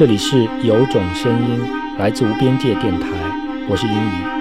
[0.00, 1.60] 这里是有种声音
[1.98, 3.06] 来自无边界电台，
[3.68, 4.39] 我是英语。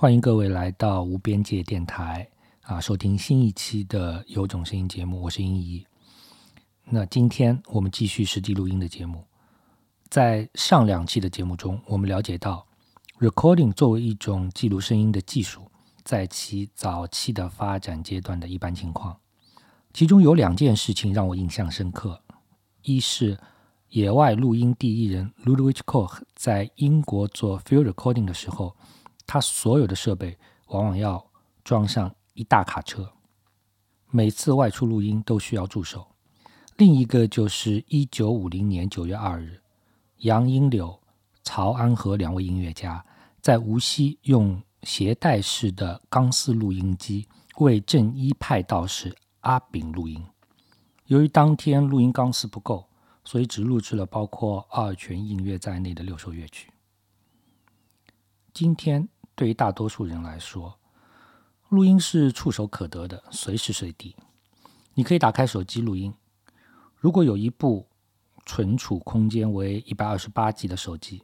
[0.00, 2.30] 欢迎各位来到无边界电台
[2.62, 5.84] 啊，收听新一期的有种声音节目，我是英怡。
[6.84, 9.24] 那今天我们继续实地录音的节目，
[10.08, 12.64] 在上两期的节目中，我们了解到
[13.18, 15.68] recording 作为一种记录声音的技术，
[16.04, 19.18] 在其早期的发展阶段的一般情况，
[19.92, 22.22] 其中有两件事情让我印象深刻，
[22.82, 23.36] 一是
[23.88, 28.76] 野外录音第一人 Ludwig Koch 在英国做 field recording 的时候。
[29.28, 31.22] 他所有的设备往往要
[31.62, 33.12] 装上一大卡车，
[34.10, 36.08] 每次外出录音都需要助手。
[36.78, 39.60] 另一个就是一九五零年九月二日，
[40.20, 40.98] 杨英柳、
[41.42, 43.04] 曹安和两位音乐家
[43.42, 50.24] 在无锡用携带式的钢丝录音机为正一派道士阿炳录音。
[51.04, 52.88] 由于当天录音钢丝不够，
[53.24, 56.70] 所以只录制了包括二泉映月在内的六首乐曲。
[58.54, 59.06] 今天。
[59.38, 60.76] 对于大多数人来说，
[61.68, 64.16] 录音是触手可得的，随时随地。
[64.94, 66.12] 你可以打开手机录音。
[66.96, 67.86] 如果有一部
[68.44, 71.22] 存储空间为一百二十八 G 的手机，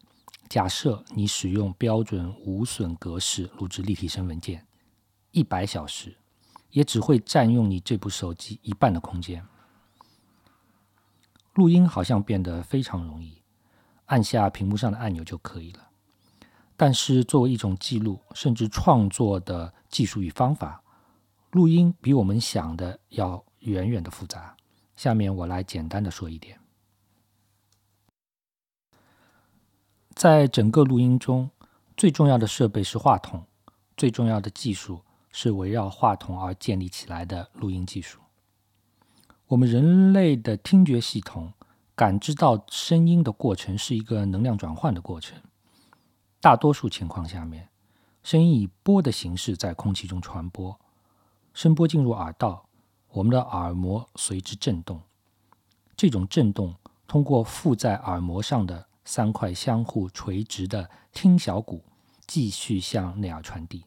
[0.49, 4.65] 假设你使用标准无损格式录制立体声文件，
[5.33, 6.17] 一百小时
[6.71, 9.45] 也只会占用你这部手机一半的空间。
[11.55, 13.43] 录音好像变得非常容易，
[14.05, 15.89] 按下屏幕上的按钮就可以了。
[16.77, 20.83] 但是，作为一种记录甚至创作的技术与方法，
[21.53, 24.57] 录音比我们想的要远远的复杂。
[24.97, 26.59] 下面我来简单的说一点。
[30.15, 31.51] 在整个录音中，
[31.97, 33.45] 最重要的设备是话筒，
[33.97, 35.01] 最重要的技术
[35.31, 38.21] 是围绕话筒而建立起来的录音技术。
[39.47, 41.53] 我们人类的听觉系统
[41.95, 45.41] 感知到声音的过程是一个能量转换的过程。
[46.45, 47.71] 大多数情况下面，
[48.23, 50.79] 声音以波的形式在空气中传播，
[51.55, 52.69] 声波进入耳道，
[53.13, 55.01] 我们的耳膜随之震动。
[55.97, 56.75] 这种震动
[57.09, 61.83] 通过附在耳膜上的三块相互垂直的听小骨，
[62.27, 63.87] 继续向内耳传递。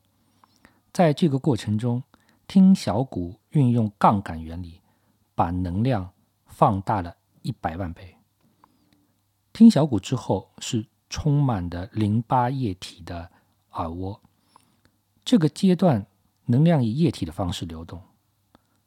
[0.92, 2.02] 在这个过程中，
[2.48, 4.82] 听小骨运用杠杆原理，
[5.36, 6.10] 把能量
[6.48, 8.18] 放大了一百万倍。
[9.54, 10.88] 听小骨之后是。
[11.10, 13.32] 充满的淋巴液体的
[13.72, 14.22] 耳蜗，
[15.24, 16.06] 这个阶段
[16.46, 18.02] 能量以液体的方式流动，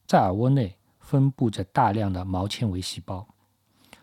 [0.07, 3.27] 在耳蜗内分布着大量的毛纤维细胞，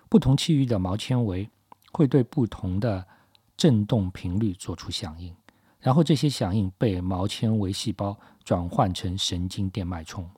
[0.09, 1.49] 不同区域的毛纤维
[1.91, 3.07] 会对不同的
[3.55, 5.35] 振动频率做出响应，
[5.79, 10.29] 然后这些响应被毛纤维细胞转换成神经电脉冲，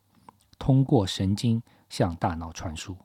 [0.57, 2.97] 通过神经向大脑传输。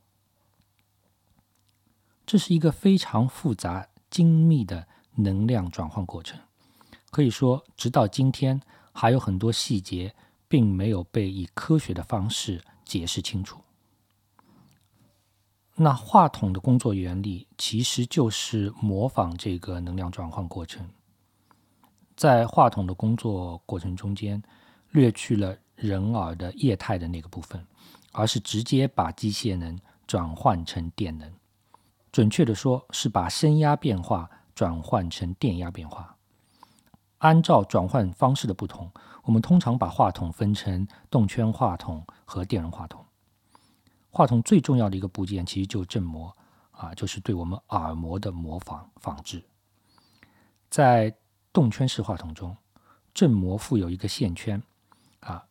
[2.26, 3.88] 这是一个非常复杂。
[4.14, 4.86] 精密的
[5.16, 6.38] 能量转换过程，
[7.10, 10.14] 可以说，直到今天，还有很多细节
[10.46, 13.60] 并没有被以科学的方式解释清楚。
[15.74, 20.88] 那话筒的工作原理其实就是模仿这个能量转换过程，
[22.14, 24.40] 在话筒的工作过程中间，
[24.90, 27.66] 略去了人耳的液态的那个部分，
[28.12, 29.76] 而是直接把机械能
[30.06, 31.28] 转换成电能。
[32.14, 36.16] 准确的说，是把声压变化转换成电压变化。
[37.18, 38.88] 按照转换方式的不同，
[39.24, 43.04] 我们通常把话筒分成动圈话筒和电容话筒。
[44.10, 46.32] 话筒最重要的一个部件其实就是振膜
[46.70, 49.42] 啊，就是对我们耳膜的模仿仿制。
[50.70, 51.12] 在
[51.52, 52.56] 动圈式话筒中，
[53.12, 54.62] 振膜附有一个线圈
[55.18, 55.44] 啊，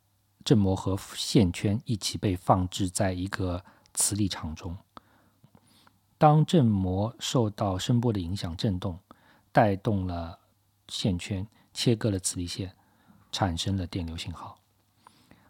[0.46, 4.78] 振膜和线圈一起被放置在一个磁力场中。
[6.24, 8.98] 当振膜受到声波的影响振动，
[9.52, 10.40] 带动了
[10.88, 12.74] 线圈，切割了磁力线，
[13.30, 14.58] 产生了电流信号。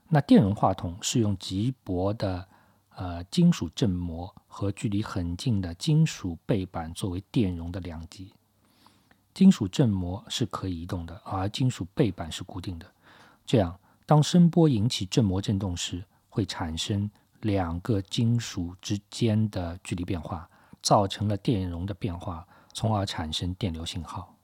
[0.09, 2.47] 那电容话筒是用极薄的
[2.95, 8.33] 呃金属振膜和距离很近的金属背板作为电容的两极。
[9.31, 12.91] 金属振膜是可以移动的，而金属背板是固定的。
[13.45, 17.07] 这样，当声波引起振膜振动时，会产生
[17.41, 20.49] 两个金属之间的距离变化。
[20.83, 24.35] 造成了电容的变化，从而产生电流信号。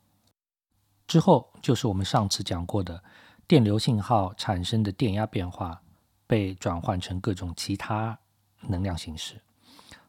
[1.06, 3.04] 之后就是我们上次讲过的
[3.46, 5.82] 电流信号产生的电压变化
[6.26, 8.18] 被转换成各种其他
[8.62, 9.42] 能量形式，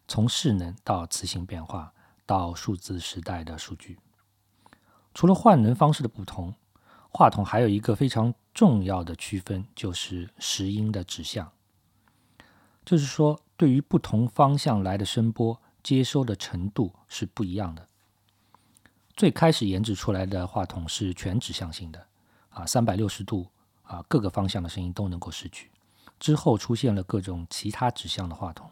[0.06, 1.92] 从势能到磁性变化
[2.24, 3.98] 到数字时代的数据。
[5.12, 6.54] 除了换能方式的不同，
[7.10, 11.50] 话筒还有一个非常重要的区分，就是时音的指向。
[12.84, 17.88] 就是说，对于不同方向来的声波，接收的程度是不一样的。
[19.16, 22.06] 最开始研制出来的话筒是全指向性的，
[22.48, 23.50] 啊，三百六十度
[23.82, 25.70] 啊，各个方向的声音都能够拾取。
[26.18, 28.70] 之后出现了各种其他指向的话筒。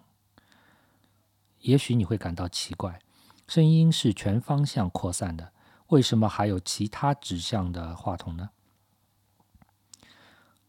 [1.60, 3.00] 也许你会感到奇怪，
[3.46, 5.52] 声音是全方向扩散的。
[5.88, 8.50] 为什么还有其他指向的话筒呢？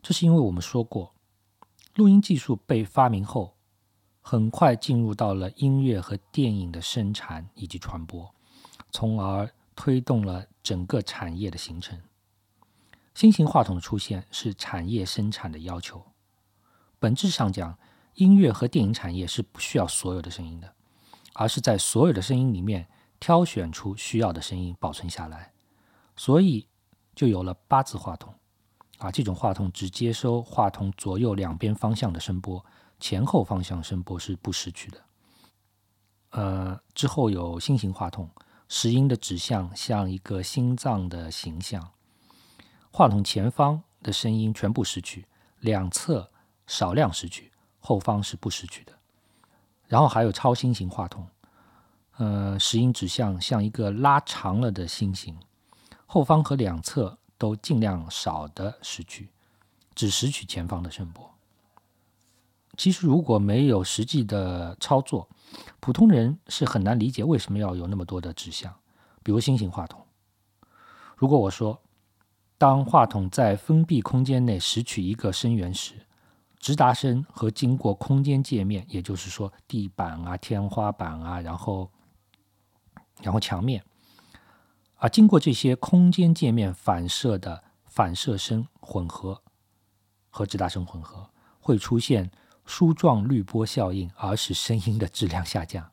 [0.02, 1.14] 这是因为我们说过，
[1.96, 3.58] 录音技术被发明后，
[4.22, 8.34] 很快进入到了音乐和电影的生产以及传播，
[8.92, 12.00] 从而推动了整个产业的形成。
[13.16, 16.06] 新型话筒的出现是产业生产的要求。
[17.00, 17.78] 本质上讲，
[18.16, 20.74] 音乐和电影产业是不需要所有的声音的，
[21.34, 22.88] 而是在所有的声音里面。
[23.22, 25.52] 挑选出需要的声音保存下来，
[26.16, 26.66] 所以
[27.14, 28.34] 就有了八字话筒
[28.98, 29.12] 啊。
[29.12, 32.66] 这种话筒只接收话筒左右两边方向的声波，
[33.00, 35.02] 前后方向声波是不拾取的。
[36.32, 38.30] 呃，之后有新型话筒，
[38.68, 41.92] 拾音的指向像一个心脏的形象，
[42.92, 45.26] 话筒前方的声音全部拾取，
[45.60, 46.30] 两侧
[46.68, 48.94] 少量拾取，后方是不拾取的。
[49.88, 51.28] 然后还有超新型话筒。
[52.18, 55.36] 呃，拾音指向像一个拉长了的心形，
[56.06, 59.30] 后方和两侧都尽量少的拾取，
[59.96, 61.34] 只拾取前方的声波。
[62.80, 65.28] 其实如果没有实际的操作，
[65.82, 68.74] 普通人是很难理解为什么要有那么多的指向。
[69.22, 70.02] 比如新型话筒，
[71.18, 71.82] 如果我说，
[72.58, 76.08] 当话筒在封闭空间内拾取一个声源时，
[76.58, 81.92] 直达声和经过空间界面，也就是说地板啊、天花板啊，然后。
[83.22, 83.84] 然后墙面，
[84.96, 89.42] 啊，经过这些空间界面反射的反射声混合
[90.30, 91.30] 和直达声混合，
[91.60, 92.32] 会出现
[92.70, 95.92] 梳状滤波效应，而使声音的质量下降。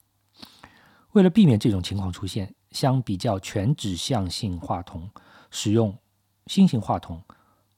[1.12, 5.10] 为了避免这种情况出现，相比较全指向性话筒，
[5.50, 5.98] 使用
[6.46, 7.22] 新型话筒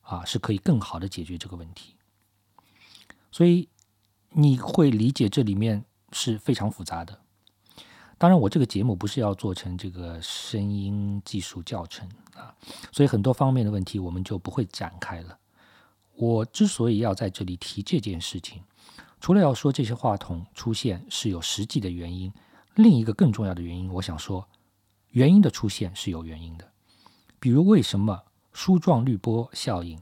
[0.01, 1.95] 啊，是可以更好的解决这个问题。
[3.31, 3.69] 所以
[4.31, 7.21] 你会理解这里面是非常复杂的。
[8.19, 12.53] 当然，我这个节目不是要做成这个声音技术教程啊，
[12.91, 15.39] 所以很多方面的问题我们就不会展开了。
[16.21, 18.61] 我之所以要在这里提这件事情，
[19.21, 22.33] 除了要说这些话筒出现是有实际的原因，
[22.75, 24.49] 另一个更重要的原因，我想说，
[25.11, 26.73] 原因的出现是有原因的。
[27.39, 30.01] 比如，为什么梳状滤波效应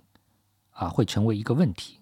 [0.70, 2.00] 啊会成为一个问题？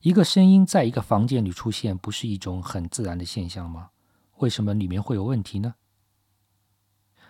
[0.00, 3.90] 一个声音在一个房间里出现，不是一种很自然的现象吗？
[4.38, 5.74] 为什么里面会有问题呢？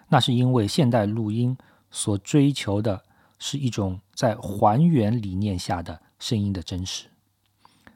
[0.08, 1.58] 那是因为现代录音
[1.91, 3.03] 所追求的
[3.38, 7.08] 是一种在还原理念下的声音的真实。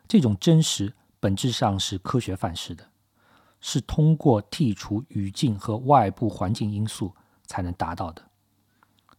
[0.07, 2.89] 这种真实本质上是科学范式的，
[3.61, 7.15] 是通过剔除语境和外部环境因素
[7.47, 8.31] 才能达到的。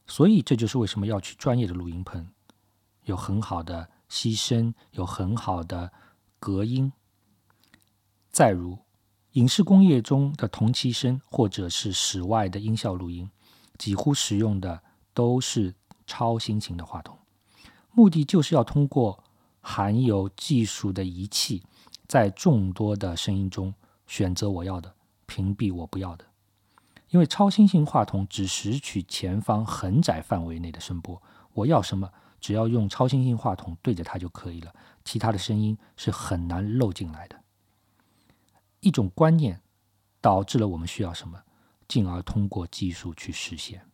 [0.08, 2.28] 所以这就是为什么要去专业的录音棚，
[3.06, 5.92] 有很好的吸声，有很好的
[6.40, 6.92] 隔音。
[8.32, 8.78] 再如。
[9.36, 13.32] 影视工业中的同期声，或者是室外的音效录音，
[13.78, 15.74] 几乎使用的都是
[16.12, 17.18] 超新型的话筒，
[17.94, 19.24] 目的就是要通过
[19.62, 21.64] 含有技术的仪器，
[22.06, 23.74] 在众多的声音中
[24.08, 24.94] 选择我要的，
[25.26, 26.26] 屏蔽我不要的。
[27.12, 31.22] 因为超新型话筒只拾取前方很窄范围内的声波，
[31.54, 34.74] 我要什么，只要用超新型话筒对着它就可以了，
[35.06, 37.42] 其他的声音是很难漏进来的。
[38.82, 39.62] 一种观念
[40.20, 41.42] 导致了我们需要什么，
[41.88, 43.86] 进而通过技术去实现。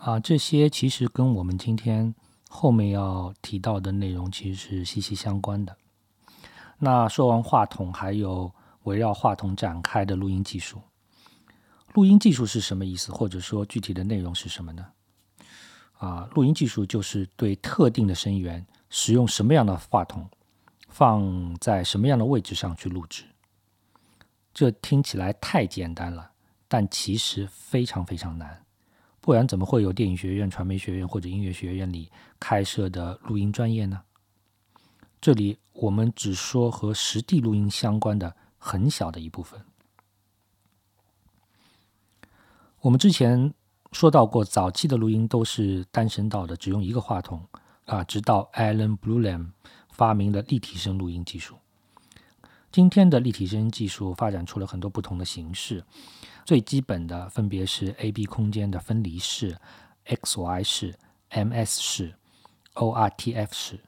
[0.00, 2.14] 啊，这些其实跟我们今天
[2.48, 5.76] 后面要提到的内容其实是息息相关的。
[6.78, 8.50] 那说完话筒，还有
[8.84, 10.80] 围绕话筒展开的录音技术。
[11.92, 13.12] 录音技术是什么意思？
[13.12, 14.86] 或者说具体的内容是什么呢？
[15.98, 20.26] 啊，录音技术就是对特定的声源使用什么样的话筒。
[20.88, 23.22] 放在什么样的位置上去录制？
[24.52, 26.32] 这听起来太简单了，
[26.66, 28.64] 但其实非常非常难。
[29.30, 32.10] 不然怎么会有电影学院、传媒学院或者音乐学院里
[32.40, 34.02] 开设的录音专业呢？
[35.20, 39.64] 这里我们只说和实地录音相关的很小的一部分。
[42.80, 43.54] 我们之前
[43.92, 47.46] 说到过，早期的录音都是单声道的，只用一个话筒
[47.84, 49.52] 啊，直到 Alan Blulam
[49.92, 51.54] 发明了立体声录音技术。
[52.72, 55.84] 今天的立体声技术发展出了很多不同的形式，
[56.50, 59.56] 最基本的分别是 A/B 空间的分离式、
[60.06, 60.98] X/Y 式、
[61.30, 62.12] MS 式、
[62.74, 63.78] ORTF 式。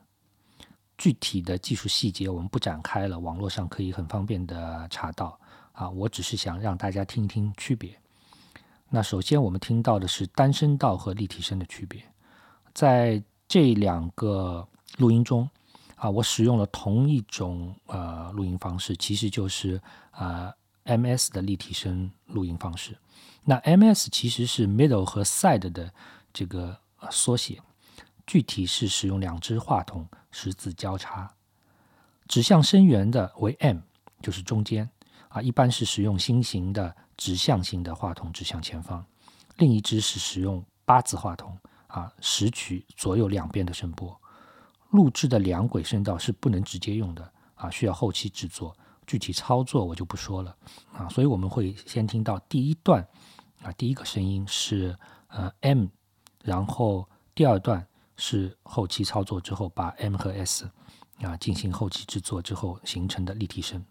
[0.96, 5.36] 具体的技术细节我们不展开了，网络上可以很方便的查到。
[5.72, 7.98] 啊，我只是想让大家听一听区别。
[8.88, 12.00] 那首先我们听到的是单声道和立体声的区别，
[12.72, 14.64] 在这两个
[14.98, 15.50] 录音中，
[15.96, 20.54] 啊，我使用了同一种呃录音方式，其实就是啊
[20.84, 22.98] MS 的立体声录音方式。
[23.44, 25.92] 那 MS 其实是 middle 和 side 的
[26.32, 26.78] 这个
[27.10, 27.60] 缩写，
[28.26, 31.34] 具体是使用两只话筒十字交叉，
[32.28, 33.78] 指向声源的为 M，
[34.20, 34.88] 就是中间。
[35.28, 39.02] 啊，一般是使用心形的指向性的话筒指向前方，
[39.56, 44.14] 另一只是使用八字话筒啊，拾取左右两边的声波。
[44.90, 50.56] 录制的两轨声道是不能直接用的啊，需要后期制作，具体操作我就不说了
[50.92, 51.08] 啊。
[51.08, 53.06] 所以我们会先听到第一段
[53.62, 54.96] 啊，第一个声音是
[55.28, 55.86] 呃 M，
[56.42, 60.70] 然后第二段是后期操作之后把 M 和 S
[61.20, 63.84] 啊进行后期制作之后形成的立体声。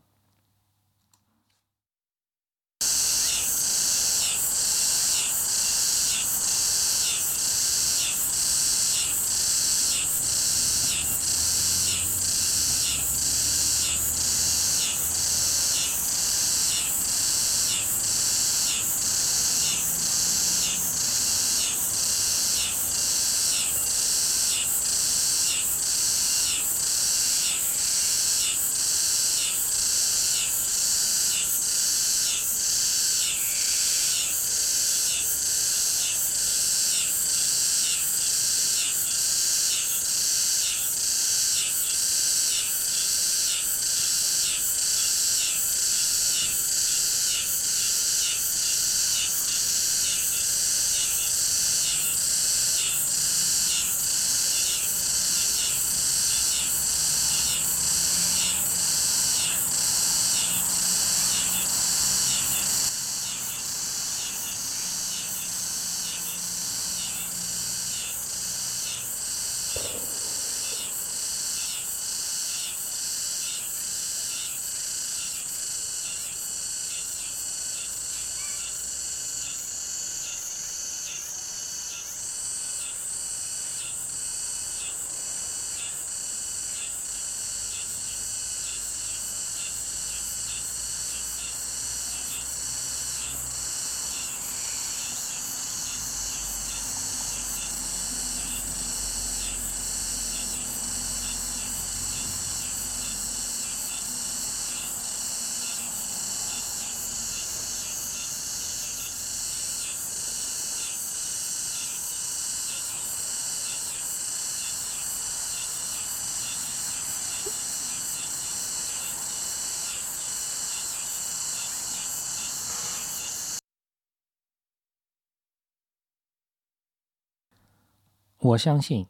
[128.42, 129.06] 我相信，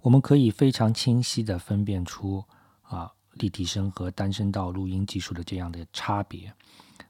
[0.00, 2.44] 我们可以非常清晰的分辨出
[2.82, 6.52] 啊立体声和单声道录音技术的这样的差别。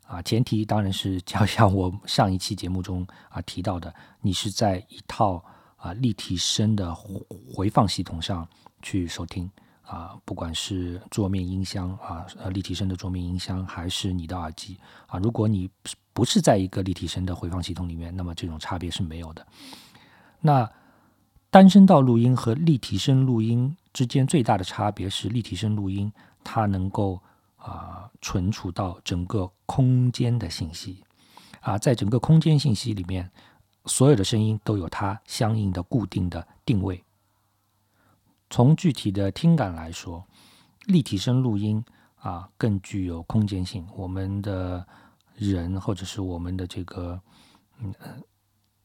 [0.07, 5.43] 啊，前提当然是就像我上一期节目中啊提到的，你是在一套
[5.77, 8.47] 啊立体声的回放系统上
[8.83, 9.51] 去收听。
[9.83, 14.79] 啊，不管是桌面音箱啊呃立体声的桌面音箱，还是你的耳机。
[15.07, 15.71] 啊，如果你
[16.13, 19.47] 不是在一个立体声的回放系统里面，那么这种差别是没有的。
[20.41, 20.71] 那
[21.53, 26.11] 单声道录音和立体声录音之间最大的差别是，立体声录音
[26.43, 27.21] 它能够
[27.57, 31.05] 啊存储到整个空间的信息，
[31.61, 33.31] 啊，在整个空间信息里面，
[33.85, 37.05] 所有的声音都有它相应的固定的定位。
[38.49, 40.27] 从具体的听感来说，
[40.87, 41.85] 立体声录音
[42.17, 43.87] 啊更具有空间性。
[43.95, 44.87] 我们的
[45.37, 47.21] 人或者是我们的这个
[47.79, 47.93] 嗯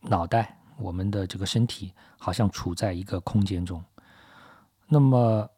[0.02, 0.60] 脑袋。
[0.78, 3.84] 我们的这个身体好像处在一个空间中。
[4.88, 5.50] 那么，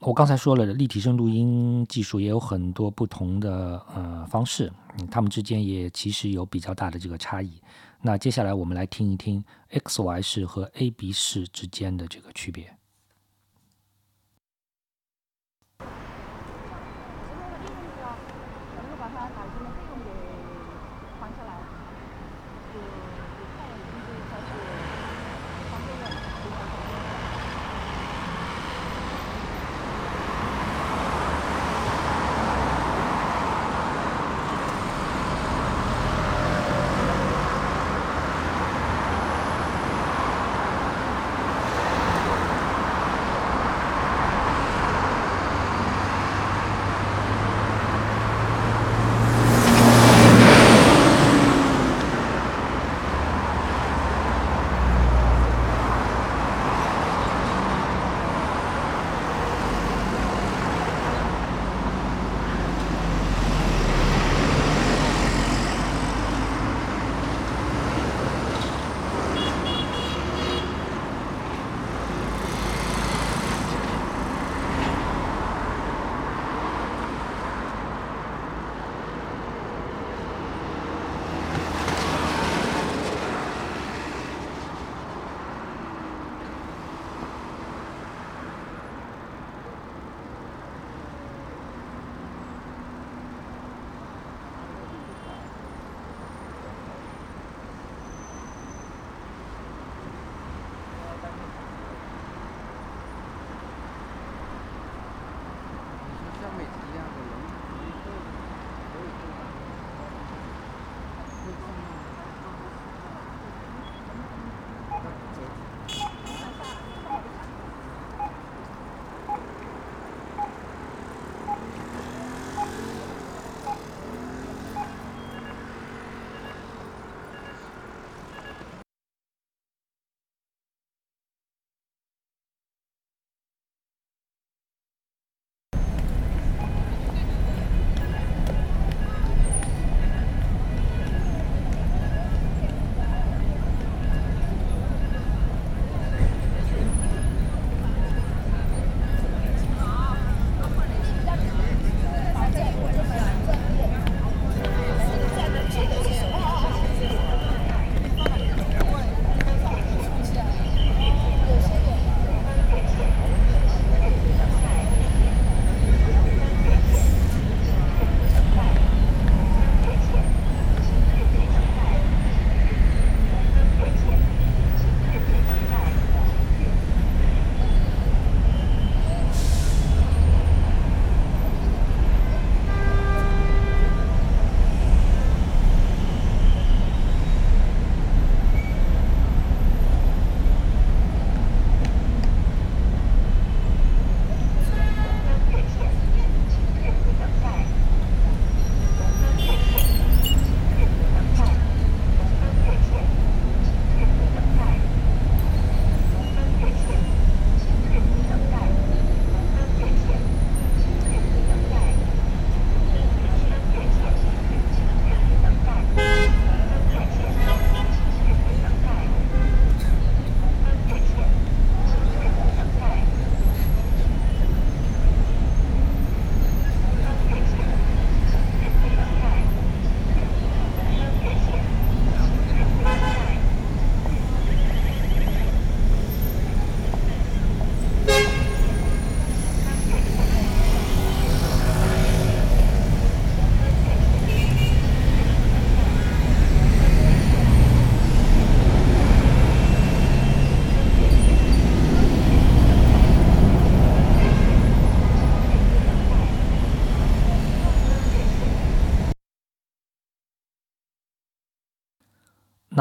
[0.00, 4.72] 我刚才说了，立体声录音技术也有很多不同的呃方式，
[5.10, 7.60] 它们之间也其实有比较大的这个差异。
[8.00, 12.76] 那接下来我们来听一听 X Y 式和 A B 式之间的这个区别。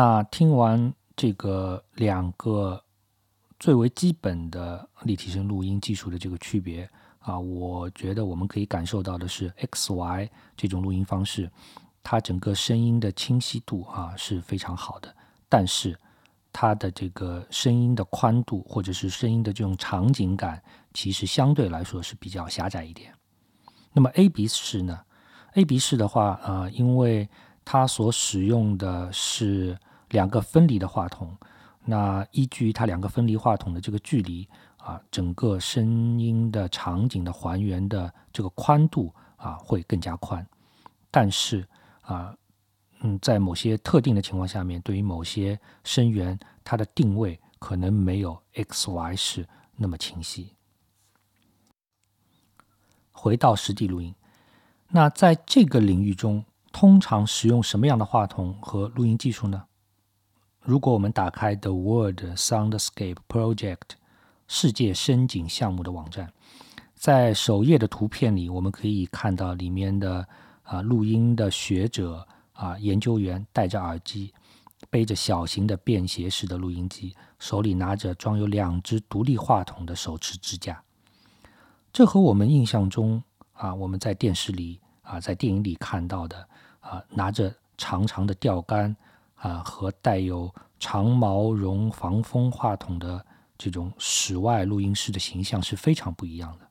[0.04, 2.84] 那听完这个两个
[3.60, 11.52] 最为基本的立体声录音技术的这个区别啊，我觉得我们可以感受到的是，XY 这种录音方式，
[12.02, 15.16] 它整个声音的清晰度啊是非常好的，
[15.48, 15.96] 但是
[16.52, 20.64] 它的这个声音的宽度或者是声音的这种场景感，
[20.96, 23.14] 其实相对来说是比较狭窄一点。
[23.94, 25.00] 那么 AB 式呢
[25.54, 27.30] ？AB 式的话啊，因为
[27.64, 29.78] 它所使用的是
[30.12, 31.36] 两个分离的话筒，
[31.84, 34.48] 那依据它两个分离话筒的这个距离
[34.78, 40.46] 啊，整个声音的场景的还原的这个宽度啊会更加宽。
[41.10, 41.68] 但是
[42.02, 42.34] 啊，
[43.02, 50.56] 嗯，在某些特定的情况下面，对于某些声源，它的定位可能没有 XY 式那么清晰。
[53.12, 54.16] 回到实地录音，
[54.88, 56.46] 那在这个领域中。
[56.74, 59.66] 通常使用什么样的话筒和录音技术呢？
[60.64, 63.96] 如果我们打开 The World Soundscape Project
[64.48, 66.32] 世界声景项目的网站，
[66.94, 70.28] 在首页的图片里，我们可以看到里面的
[70.62, 74.32] 啊录音的学者啊研究员戴着耳机，
[74.92, 80.84] 背着小型的便携式的录音机，手里拿着装有两只独立话筒的手持支架。
[81.92, 83.22] 这和我们印象中
[83.54, 86.48] 啊我们在电视里啊在电影里看到的。
[86.82, 88.96] 啊，拿着长长的钓竿
[89.42, 93.26] 啊，和带有长毛绒防风话筒的
[93.58, 96.68] 这种室外录音室的形象是非常不一样的。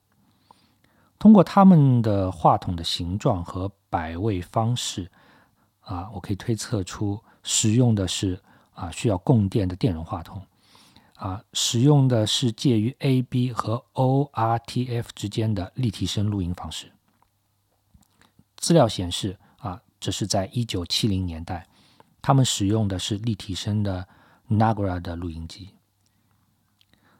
[1.19, 5.11] 通过他们的话筒的形状和摆位方式
[5.81, 8.41] 啊，我可以推测出使用的是
[8.73, 10.41] 啊需要供电的电容话筒
[11.15, 16.91] 啊，使用的是介于 AB 和 ORTF 之间的立体声录音方式。
[18.55, 19.37] 资料显示。
[19.57, 21.67] 啊这是在一九七零年代，
[22.21, 24.07] 他们使用的是立体声的
[24.49, 25.69] Nagra 的录音机。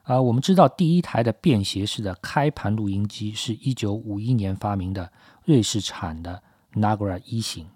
[0.04, 5.12] 啊，我们知道第一台的便携式的开盘录音机是一九五一年发明的
[5.46, 7.70] 瑞士产的 Nagra 一型。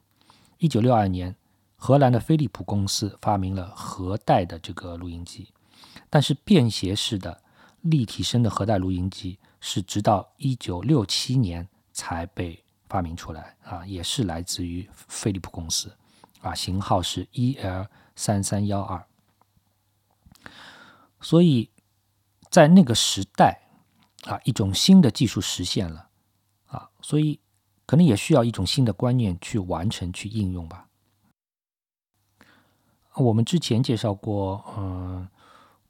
[0.58, 1.36] 一九六二年，
[1.76, 5.50] 荷兰的飞利浦公司发明了核带的这个录音机。
[6.10, 7.42] 但是便携式的
[7.82, 12.62] 立体声的核带录音机是直到一九六七年才被。
[12.88, 15.92] 发明出来啊，也是来自于飞利浦公司
[16.46, 19.08] 啊，型号是 EL 三三幺二。
[21.20, 21.72] 所以
[22.52, 23.68] 在那个时代
[24.26, 26.10] 啊，一种新的技术实现了
[26.68, 27.40] 啊，所以
[27.88, 30.88] 可能也需要一种新的观念去完成、去应用吧。
[33.16, 35.28] 我们之前介绍过，嗯，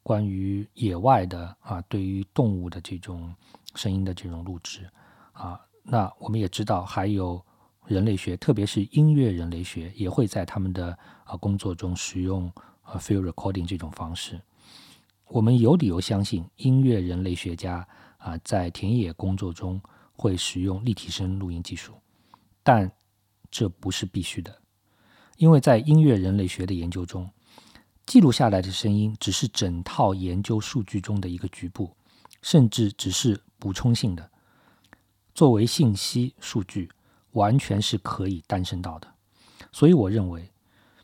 [0.03, 3.35] 关于野外的啊，对于动物的这种
[3.73, 4.89] 声音的这种录制
[5.33, 5.59] 啊。
[5.83, 7.43] 那我们也知道，还有
[7.87, 12.51] 人类学，特别是音乐人类学，也会在他们的啊工作中使用
[12.83, 14.41] 呃 field recording 这种方式。
[15.27, 19.81] 我们有理由相信，音乐人类学家啊在田野工作中
[20.13, 21.93] 会使用立体声录音技术，
[22.63, 22.91] 但
[23.49, 24.55] 这不是必须的，
[25.37, 27.29] 因为在音乐人类学的研究中，
[28.05, 31.95] 记录下来的声音只是整套研究数据中的一个局部，
[32.41, 34.29] 甚至只是补充性的。
[35.33, 36.89] 作为信息数据，
[37.35, 39.07] 完全是可以诞生到的。
[39.71, 40.51] 所以，我认为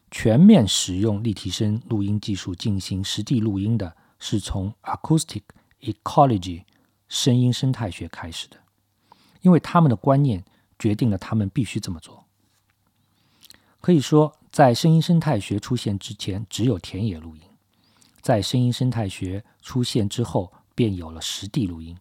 [0.09, 5.43] 全面使用立体声录音技术进行实地录音的，是从 acoustic
[5.81, 6.63] ecology
[7.07, 8.57] 声音生态学开始的，
[9.41, 10.43] 因为他们的观念
[10.77, 12.25] 决定了他们必须这么做。
[13.79, 17.43] 可以说，在声音生态学出现之前，只有田野录音；
[18.21, 21.97] 在声音生态学出现之后，便有了实地录音。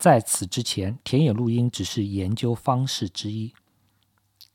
[0.00, 3.52] 在此之前，田野录音只是研究方式之一。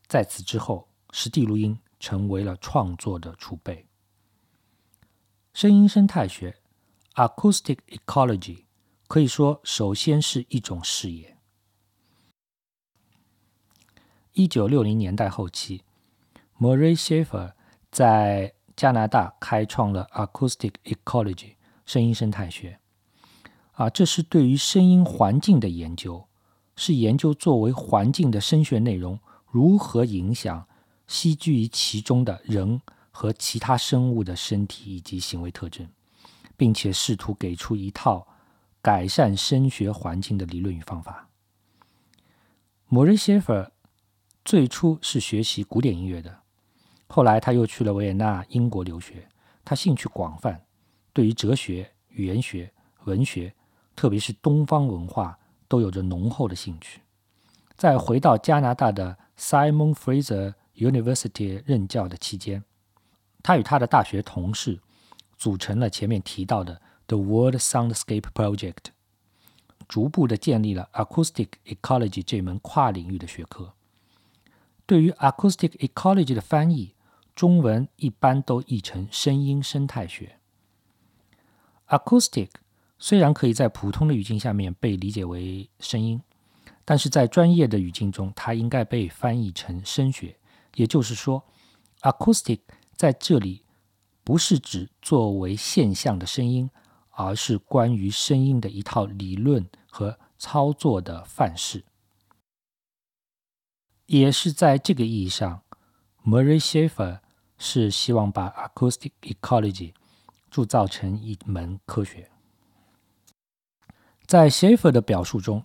[0.08, 3.86] 在此之后，实地录音成为了创作的储备。
[5.54, 6.58] 声音生态学
[7.14, 8.64] （Acoustic Ecology）
[9.08, 11.38] 可以说，首先是一种视野。
[14.34, 15.84] 一九六零年代后期
[16.60, 17.54] ，Murray Schafer
[17.92, 21.54] 在加拿大开创了 Acoustic Ecology（
[21.86, 22.80] 声音生态学）。
[23.76, 26.26] 啊，这是对于声音环境的研究，
[26.78, 29.20] 是研究作为环境的声学内容
[29.52, 30.66] 如何影响
[31.10, 35.86] 栖居于其中的人和其他生物的身体以及行为特征，
[36.56, 38.26] 并且试图给出一套
[38.82, 41.28] 改善声学环境的理论与方法。
[42.88, 43.70] 莫瑞谢弗尔
[44.46, 46.40] 最初是学习古典音乐的，
[47.08, 49.28] 后来他又去了维也纳、英国留学，
[49.66, 50.64] 他兴趣广泛，
[51.12, 52.72] 对于哲学、语言学、
[53.04, 53.54] 文学。
[53.96, 57.02] 特别是东方文化都有着浓厚的兴趣。
[57.76, 62.64] 在回到加拿大的 Simon Fraser University 任教的期间，
[63.44, 64.80] 他与他的大学同事
[65.38, 68.86] 组成了前面提到的 The World Soundscape Project，
[69.88, 73.74] 逐步的建立了 Acoustic Ecology 这门跨领域的学科。
[74.86, 76.96] 对于 Acoustic Ecology 的翻译，
[77.36, 80.40] 中文一般都译成声音生态学。
[81.88, 82.50] Acoustic
[82.98, 86.22] 虽然可以在普通的语境下面被理解为声音，
[86.84, 90.38] 但是在专业的语境中，它应该被翻译成声学。
[90.76, 91.44] 也就是说
[92.02, 92.60] ，Acoustic
[92.96, 93.64] 在这里
[94.24, 96.70] 不是指作为现象的声音，
[97.12, 101.84] 而是关于声音的一套理论和操作的范式。
[104.06, 105.64] 也是在这个意义上
[106.24, 107.20] ，Murray Schafer
[107.58, 109.94] 是希望把 Acoustic Ecology
[110.50, 112.30] 铸造成一门科学。
[114.26, 115.64] 在 Schaefer 的表述中，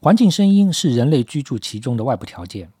[0.00, 2.72] 环境声音是人类居住其中的外部条件，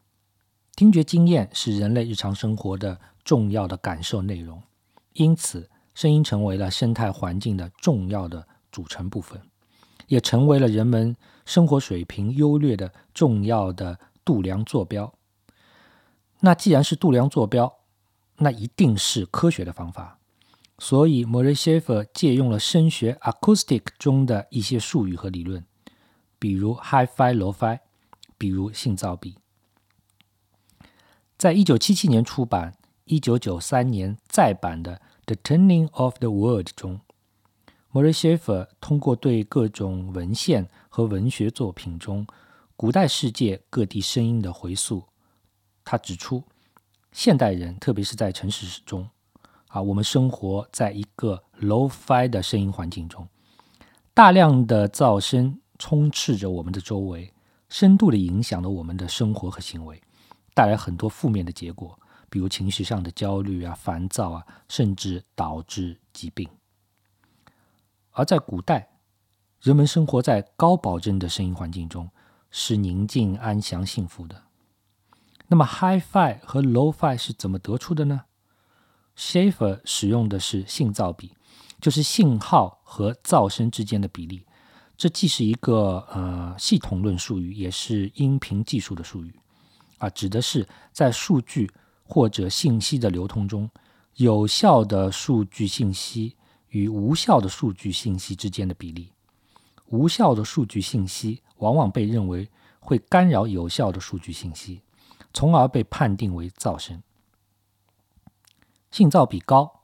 [0.74, 4.60] 听觉经验是人类日常生活的重要的感受内容，
[5.12, 9.40] 因此声音成为了生态环境的重要的组成部分，
[10.08, 15.12] 也成为了人们生活水平优劣的重要的度量坐标。
[16.40, 17.72] 那既然是度量坐标，
[18.38, 20.19] 那一定是科学的方法。
[20.82, 25.62] 所以，莫瑞谢夫借用了声学 （acoustic） 中的一些术语和理论，
[26.38, 27.80] 比如 “hi-fi”、“low-fi”，
[28.38, 29.36] 比如信噪比。
[31.36, 37.02] 在一九七七年出版、一九九三年再版的《The Turning of the World》中，
[37.90, 42.26] 莫瑞谢夫通过对各种文献和文学作品中
[42.74, 45.04] 古代世界各地声音的回溯，
[45.84, 46.42] 他指出，
[47.12, 49.06] 现代人，特别是在城市中。
[49.70, 53.28] 啊，我们生活在一个 low-fi 的声音环境中，
[54.12, 57.32] 大量的噪声充斥着我们的周围，
[57.68, 60.02] 深度的影响了我们的生活和行为，
[60.54, 61.96] 带来很多负面的结果，
[62.28, 66.48] 比如情绪上的焦虑啊、烦躁啊，甚至导致疾病。
[68.10, 68.88] 而在古代，
[69.62, 72.10] 人们生活在高保真的声音环境中，
[72.50, 74.42] 是宁静、安详、幸福的。
[75.46, 78.22] 那么 high fi 和 low-fi 是怎么得出的呢
[79.16, 81.32] ？Schafer 使用的是信噪比，
[81.80, 84.44] 就是信号和噪声之间的比例。
[84.96, 89.34] 这既是一个呃系统论术语，也是音频技术的术语
[89.98, 91.70] 啊，指的是在数据
[92.04, 93.70] 或者信息的流通中，
[94.16, 96.36] 有效的数据信息
[96.68, 99.10] 与无效的数据信息之间的比例。
[99.86, 104.82] 无效的数据信息往往被认为会干扰有效的数据信息，
[105.32, 107.02] 从而被判定为噪声。
[108.90, 109.82] 信噪比高，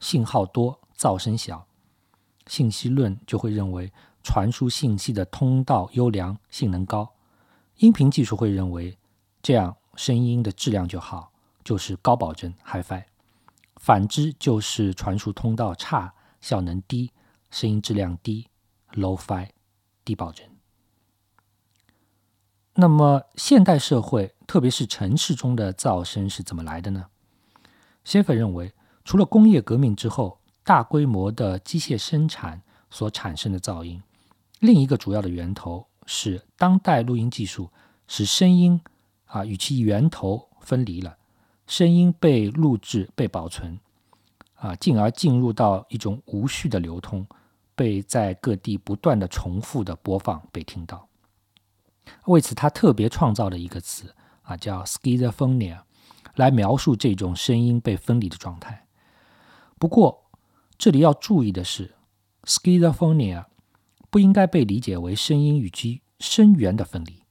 [0.00, 1.66] 信号多，噪声小，
[2.46, 3.92] 信息论就会认为
[4.22, 7.14] 传输信息的通道优良，性能高。
[7.76, 8.98] 音频技术会认为
[9.42, 13.04] 这样声音的质量就好，就是高保真 （Hi-Fi）。
[13.76, 17.12] 反之就是传输通道差，效能低，
[17.50, 18.48] 声音质量低
[18.94, 19.50] （Low-Fi），
[20.02, 20.48] 低保真。
[22.74, 27.10] 那么现代社会，特别是城市中的噪声是怎么来的呢？
[28.06, 28.72] 谢弗认为，
[29.04, 34.00] 除了工业革命之后大规模的机械生产所产生的噪音，
[34.60, 37.68] 另一个主要的源头是当代录音技术
[38.06, 38.80] 使声音
[39.24, 41.16] 啊与其源头分离了，
[41.66, 43.76] 声音被录制、被保存，
[44.54, 47.26] 啊，进而进入到一种无序的流通，
[47.74, 51.08] 被在各地不断的重复的播放、被听到。
[52.26, 55.80] 为此，他特别创造了一个词啊，叫 schizophrenia。
[56.36, 58.86] 来描述这种声音被分离的状态。
[59.78, 60.30] 不过，
[60.78, 61.94] 这里要注意的是
[62.44, 63.46] ，schizophrenia
[64.08, 67.22] 不应该被理解为声音与其声源的分离，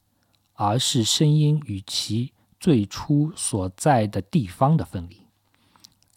[0.54, 5.22] 而是声音与其最初所在的地方的分离。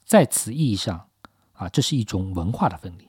[0.05, 1.09] 在此意义上，
[1.53, 3.09] 啊，这是一种文化的分离。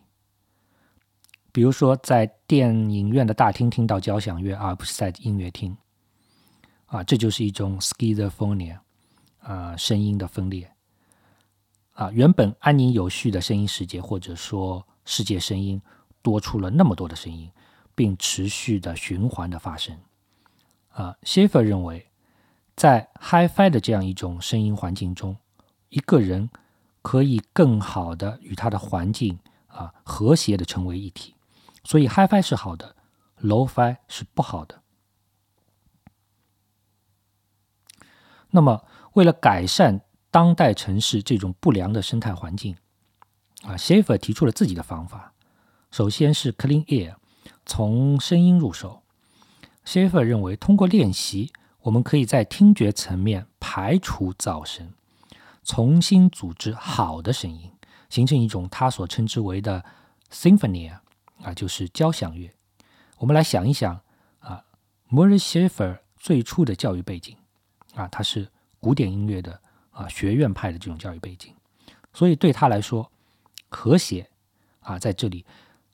[1.52, 5.76] 比如说，在电影院的大厅听到交响乐，而不是在音乐厅，
[6.86, 8.80] 啊，这就是一种 schizophrenia。
[9.40, 10.72] 啊，声音的分裂
[11.94, 15.82] 啊，原本安宁有序的声音世界，或者说世界声音
[16.22, 17.52] 多出了那么多的声音，
[17.96, 19.98] 并持续的循环的发生。
[20.90, 22.12] 啊，Schafer 认为，
[22.76, 25.38] 在 Hi-Fi 的这样一种声音环境中，
[25.90, 26.50] 一个人
[27.02, 31.36] 可以更好的与他的环境啊和谐的成为一体。
[31.84, 32.96] 所以 Hi-Fi 是好的
[33.42, 34.82] ，Low-Fi 是不好的。
[38.52, 38.84] 那么。
[39.20, 40.00] 为了改善
[40.32, 42.78] 当代城市这种不良的生态环境，
[43.64, 45.34] 啊，Schafer 提出了自己的方法。
[45.92, 47.16] 首先是 Clean Air，
[47.66, 49.04] 从声音入手。
[49.84, 51.52] Schafer 认为，通过练习，
[51.82, 54.94] 我们可以在听觉层面排除噪声，
[55.66, 57.74] 重新组织好的声音，
[58.10, 59.84] 形成一种他所称之为的
[60.32, 60.90] symphony
[61.42, 62.50] 啊，就是交响乐。
[63.18, 64.00] 我们来想一想
[64.40, 64.64] 啊
[65.12, 67.36] ，Murray Schafer 最初的教育背景
[67.96, 68.48] 啊，他是
[68.80, 69.60] 古典音乐的
[69.92, 71.54] 啊学院派的这种教育背景，
[72.14, 73.12] 所以对他来说，
[73.70, 74.30] 和谐
[74.80, 75.46] 啊在这里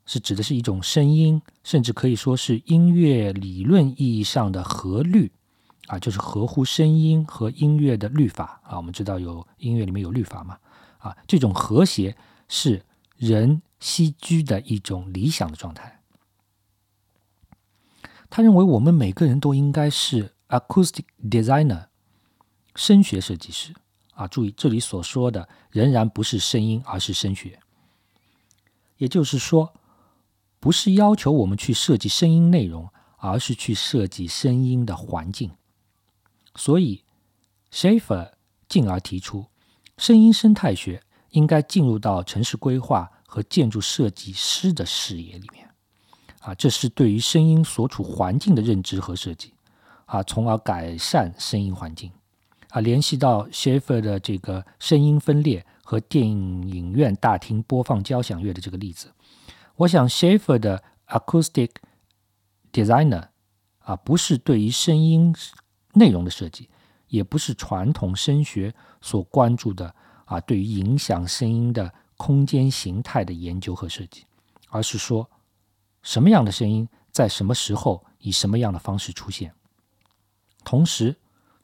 [0.06, 5.32] 是指的是一种声音，甚至可以说是音乐理论意义上的和律。
[5.88, 8.76] 啊，就是合乎声音和音乐的律法啊。
[8.76, 10.58] 我们知道有音乐里面有律法嘛，
[10.98, 12.18] 啊，这种和谐
[12.48, 12.84] 是
[13.18, 16.02] 人栖居的一种理想的状态。
[18.32, 21.86] 他认为我们每个人都应该是 acoustic designer，
[22.76, 23.74] 声学设计师
[24.14, 24.28] 啊。
[24.28, 27.60] 注意这里所说的仍然不是声音，而是声学。
[28.98, 29.74] 也就是说，
[30.60, 35.52] 不是要求我们去设计声音内容，而是去设计声音的环境。
[36.56, 37.04] 所以
[37.72, 38.32] ，Schafer
[38.70, 39.48] 进而提出，
[39.98, 45.70] 声音生态学应该进入到城市规划和建筑设计师的视野里面。
[46.40, 49.54] 啊，这是对于声音所处环境的认知和设计，
[50.06, 52.12] 啊，从而改善声音环境。
[52.76, 59.14] 啊，联系到 Schafer 的这个声音分裂和电影院大厅播放交响乐的这个例子，
[59.78, 61.70] 我想 Schafer 的 acoustic
[62.74, 63.30] designer
[63.80, 65.34] 啊，不是对于声音。
[65.98, 66.70] 内容的设计，
[67.08, 74.26] 也不是传统声学所关注的啊，对于影响声音的空间形态的研究和设计，
[74.68, 75.30] 而是说
[76.02, 79.54] 什么样的声音在什么时候以什么样的方式出现，
[80.66, 81.16] 同时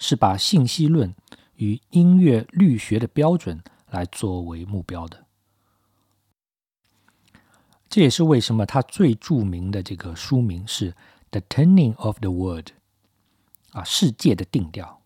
[0.01, 1.13] 是把信息论
[1.57, 5.27] 与音乐律学的标准来作为目标的。
[7.87, 10.91] 这也是为什么他最著名的这个书名是
[11.29, 12.65] 《The Turning of the World》。
[13.73, 15.01] 啊，世界的定调。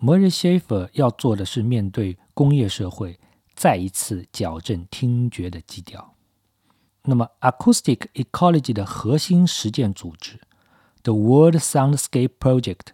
[0.00, 3.20] Murray Schafer 要做的是面对工业社会，
[3.54, 6.14] 再一次矫正听觉的基调。
[7.02, 10.40] 那么，Acoustic Ecology 的核心实践组织
[11.04, 12.88] The World Soundscape Project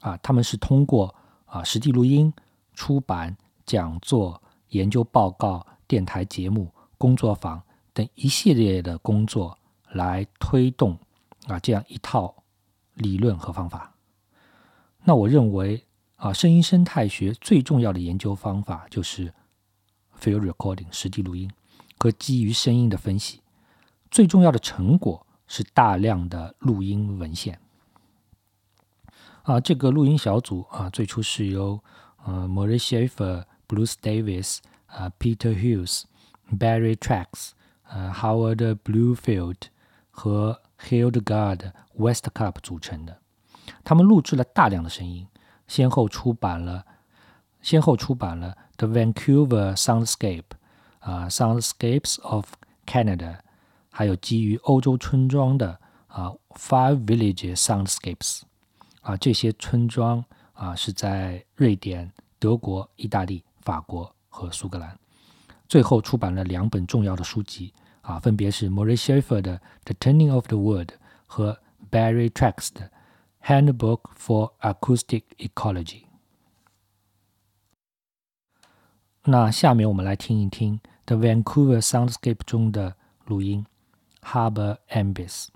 [0.00, 1.14] 啊，他们是通过
[1.46, 2.32] 啊实地录音、
[2.74, 9.56] 出版、讲座、研究报告、电台节目、工作坊等一系列的工作
[9.92, 10.98] 来推动
[11.46, 12.34] 啊这样一套
[12.94, 13.94] 理论和方法。
[15.04, 15.84] 那我认为
[16.16, 19.32] 啊，声音生态学最重要的研究方法就是
[20.20, 21.50] field recording 实地录音
[21.98, 23.40] 和基于声音的分析。
[24.10, 27.58] 最重要的成果是大量的录音文献。
[29.42, 31.82] 啊，这个录音小组啊，最初是由
[32.24, 36.02] 呃 Murray Schafer、Bruce Davis、啊 Peter Hughes、
[36.58, 37.50] Barry Trax、
[37.88, 39.56] 呃 Howard Bluefield
[40.10, 43.18] 和 Hildegard Westcup 组成的。
[43.82, 45.26] 他们录制了大量的声音，
[45.66, 46.84] 先后出版了，
[47.62, 50.42] 先后出版了《The Vancouver Soundscape》
[50.98, 52.52] 啊，《Soundscapes of
[52.86, 53.36] Canada》，
[53.90, 58.18] 还有基于欧洲村庄的啊，《Five Village Soundscapes》
[59.00, 64.98] 啊，这些村庄啊是在瑞典、德国、意大利、法国和苏格兰。
[65.68, 70.90] 最后出版了两本重要的书籍啊，分别是 Maurice Schaeffer 的《The Turning of the World》
[71.26, 71.58] 和
[71.90, 72.90] Barry Trax 的。
[73.42, 76.02] Handbook for Acoustic Ecology。
[79.24, 83.64] 那下面我们来听一听《The Vancouver Soundscape》中的录音
[84.20, 85.48] ，Harbour Ambis。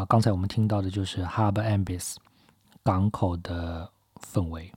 [0.00, 2.16] 啊，刚才我们听到的就是 Harbor Ambience
[2.82, 4.72] 港口的氛围。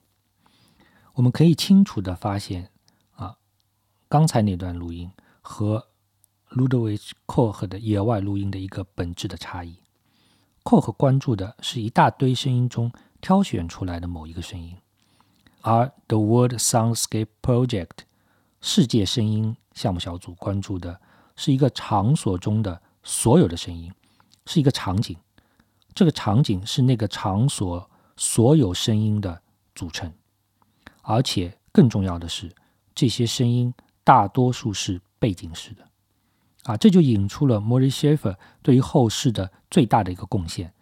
[1.14, 2.70] 我们可以清楚的发现
[3.16, 3.38] 啊，
[4.10, 5.10] 刚才那段录音
[5.40, 5.88] 和
[6.50, 9.80] Ludwig Koch 的野外录音的一个本质的差异。
[10.66, 14.76] Koch 关注的是一大堆声音中挑选出来的某一个声音，
[15.62, 18.00] 而 The World Soundscape Project
[18.60, 21.00] 世界声音项目小组关注的
[21.38, 23.94] 是一个场所中的所有的声音，
[24.46, 25.18] 是一个场景。
[25.94, 29.42] 这个场景是那个场所所有声音的
[29.76, 30.12] 组成。
[31.02, 32.56] 而且更重要的是，
[32.96, 33.74] 这些声音
[34.04, 35.90] 大多数是背景式的，
[36.64, 40.74] 啊，这就引出了 m o r i s h e f e r 对于后世的最大的一个贡献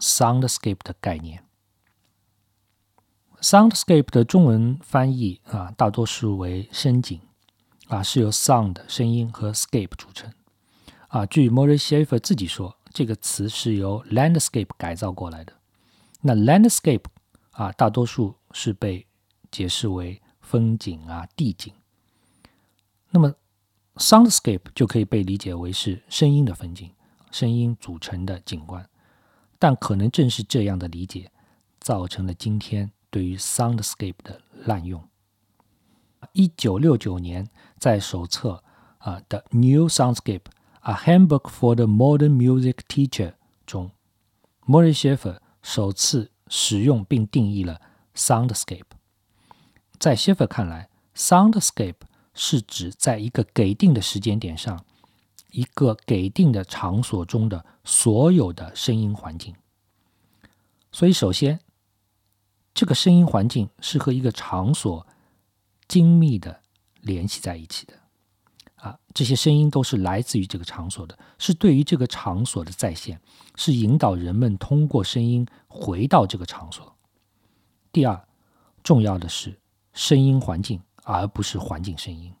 [0.00, 1.44] ——soundscape 的概念。
[3.40, 7.20] soundscape 的中文翻译啊，大多数为声景，
[7.86, 10.32] 啊，是由 sound 声音和 scape 组成。
[11.06, 15.52] 啊，据 m o r i s h e f e r 自己说，这个词是由 landscape 改造过来的。
[16.20, 17.04] 那 landscape
[17.52, 19.06] 啊，大多数是被
[19.52, 21.72] 解释为风景啊、地景，
[23.10, 23.32] 那么
[23.98, 26.90] soundscape 就可以被理解为是声音的风景，
[27.30, 28.84] 声音组成的景观。
[29.60, 31.30] 但可能正是这样的理解，
[31.78, 35.08] 造成了今天对于 soundscape 的滥用。
[36.32, 38.64] 一九六九年，在手册
[38.98, 40.40] 啊的 New Soundscape:
[40.88, 43.34] A Handbook for the Modern Music Teacher
[43.66, 43.90] 中
[44.64, 47.82] m o r i s h e f e r 首次使用并定义了
[48.14, 48.86] soundscape。
[49.98, 52.00] 在 s h i f f e r 看来，soundscape
[52.32, 54.82] 是指在一个给定的时间点上，
[55.50, 59.54] 一个给定的场所中的所有的声音环境。
[60.90, 61.60] 所以，首先，
[62.72, 65.06] 这个声音环境是和一个场所
[65.86, 66.62] 精密的
[67.02, 67.97] 联系在一起的。
[68.78, 73.20] 啊，这些声音都是来自于这个场所的，是对于这个场所的再现，
[73.54, 76.96] 是引导人们通过声音回到这个场所。
[77.92, 78.28] 第二，
[78.82, 79.58] 重要的是。
[79.94, 82.32] 声音环境，而不是环境声音，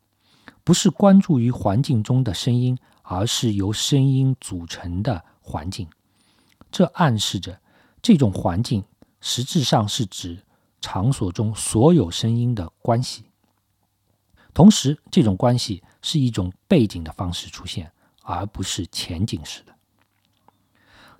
[0.62, 5.88] 不是关注于环境中的声音，而是由声音组成的环境。
[6.70, 7.60] 这暗示着
[8.00, 8.84] 这种环境
[9.20, 10.44] 实质上是指
[10.80, 13.24] 场所中所有声音的关系。
[14.54, 17.92] 同时，这种关系是一种背景的方式出现，
[18.22, 19.74] 而不是前景式的。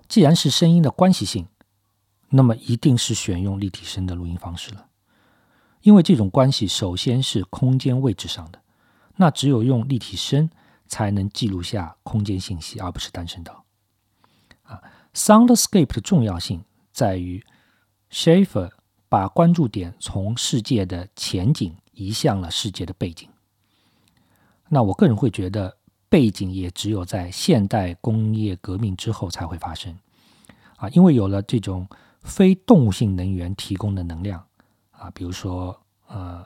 [0.07, 1.47] 既然是声音的关系性，
[2.29, 4.87] 那么一定是选用立体声的录音方式了。
[5.81, 8.61] 因为这种关系首先是空间位置上的，
[9.15, 10.49] 那只有用立体声
[10.87, 13.63] 才能记录下空间信息，而不是单声道。
[14.63, 14.81] 啊
[15.13, 17.45] ，soundscape 的重要性在于
[18.11, 18.71] ，Schaefer
[19.07, 23.28] 把关注点从世界的前景移向了世界的背景。
[24.69, 25.75] 那我个人会觉得，
[26.07, 29.97] 背景也只有在现代工业革命之后才会发生。
[30.77, 31.87] 啊，因为有了这种
[32.21, 34.43] 非动物性能源提供的能量。
[34.91, 36.45] 啊，比如说呃，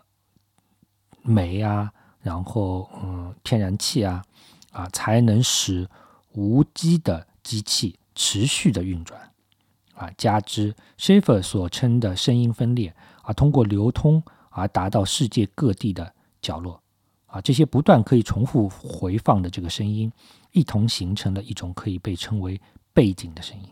[1.23, 4.23] 煤啊，然后嗯，天然气啊，
[4.71, 5.89] 啊，才能使
[6.33, 9.19] 无机的机器持续的运转。
[9.95, 16.82] 啊，加之 Schaefer 所称的声音分裂，啊，通过流通而达到世界各地的角落。
[17.33, 20.11] 啊，这些不断可以重复回放的这个声音，
[20.51, 22.61] 一同形成了一种可以被称为
[22.93, 23.69] 背景的声音。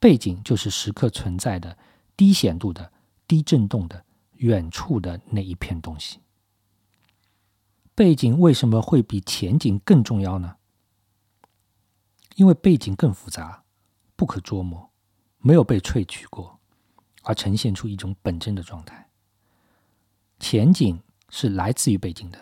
[0.00, 1.78] 背景就是时刻存在的
[2.16, 2.92] 低显度的。
[3.28, 6.18] 低振动的远处的那一片东西，
[7.94, 10.56] 背景为什么会比前景更重要呢？
[12.34, 13.64] 因为背景更复杂、
[14.16, 14.90] 不可捉摸，
[15.38, 16.60] 没有被萃取过，
[17.22, 19.08] 而呈现出一种本真的状态。
[20.38, 21.00] 前景
[21.32, 22.38] 是来自于背景的，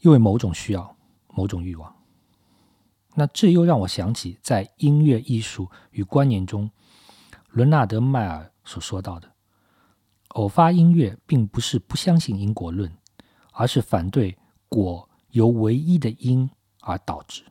[0.00, 0.96] 因为某种需要、
[1.28, 1.94] 某种欲望。
[3.14, 6.70] 那这又让我想起在音乐艺术与观念中，
[7.50, 9.30] 伦纳德·迈尔所说到的。
[10.30, 12.90] 偶发音乐并不是不相信因果论，
[13.52, 14.38] 而是反对
[14.68, 16.48] 果由唯一的因
[16.80, 17.44] 而导致。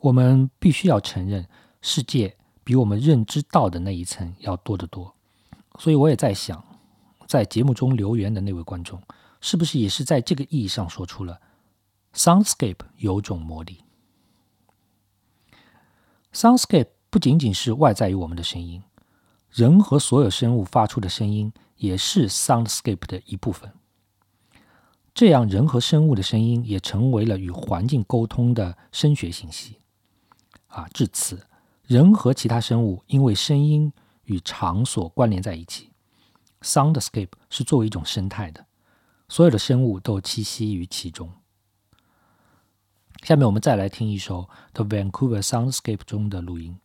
[0.00, 1.46] 我们必须要承认，
[1.80, 5.14] 世界比我们认知到的那一层要多得多。
[5.78, 6.64] 所以我也在想，
[7.26, 9.00] 在节目中留言的那位观众，
[9.46, 11.40] 是不是也是在这个意义上说出了
[12.12, 13.84] “soundscape” 有种魔力
[16.32, 18.82] ？soundscape 不仅仅是外在于我们的声音，
[19.48, 21.52] 人和所有生物发出的声音。
[21.76, 23.70] 也是 soundscape 的一部分。
[25.14, 29.78] 这样，人和生物的声音也成为了与环境沟通的声学信息。
[30.68, 31.46] 啊，至此，
[31.84, 33.92] 人和其他生物因为声音
[34.24, 35.92] 与场所关联在一起。
[36.62, 38.65] soundscape 是作为一种生态的，
[39.28, 41.32] 所有的生物都栖息于其中。
[43.22, 46.78] 下面我们再来听一首 The Vancouver Soundscape 中的录音，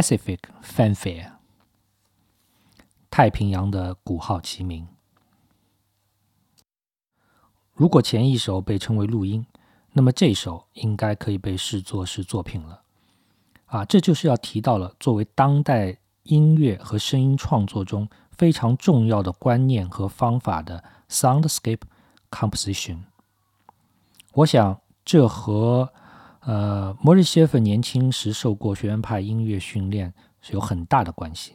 [0.00, 1.32] Pacific Fanfare，
[3.10, 4.88] 太平洋的鼓号齐鸣。
[7.74, 9.44] 如果前一首被称为录音，
[9.92, 12.80] 那么这首应该可以被视作是作品了。
[13.66, 21.82] 啊，这就是要提到了作为当代音乐和声音创作中非常重要的观念和方法的 soundscape
[22.30, 23.00] composition。
[24.32, 25.92] 我想这和
[26.40, 31.54] 呃莫里谢夫年轻时受过学院派音乐训练是有很大的关系。